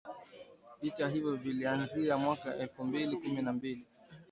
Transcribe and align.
Vita 0.81 1.09
hivyo 1.09 1.35
vilianza 1.35 2.17
mwaka 2.17 2.55
elfu 2.57 2.83
mbili 2.85 3.17
kumi 3.17 3.41
na 3.41 3.53
mbili 3.53 3.85